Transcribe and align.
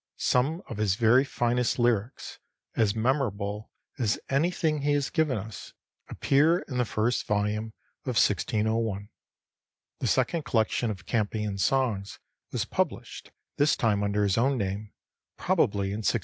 Some 0.17 0.63
of 0.67 0.77
his 0.77 0.95
very 0.95 1.23
finest 1.23 1.77
lyrics, 1.77 2.39
as 2.75 2.95
memorable 2.95 3.69
as 3.99 4.17
anything 4.29 4.81
he 4.81 4.93
has 4.93 5.11
given 5.11 5.37
us, 5.37 5.73
appear 6.09 6.61
in 6.61 6.79
this 6.79 6.87
first 6.89 7.27
volume 7.27 7.65
of 8.05 8.17
1601. 8.17 9.09
The 9.99 10.07
second 10.07 10.43
collection 10.43 10.89
of 10.89 11.05
Campion's 11.05 11.63
songs 11.63 12.17
was 12.51 12.65
published, 12.65 13.29
this 13.57 13.75
time 13.75 14.01
under 14.01 14.23
his 14.23 14.39
own 14.39 14.57
name, 14.57 14.91
probably 15.37 15.89
in 15.91 15.97
1613. 15.99 16.19